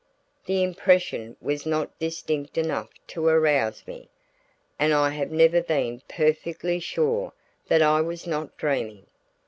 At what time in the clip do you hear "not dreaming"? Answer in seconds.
8.25-9.05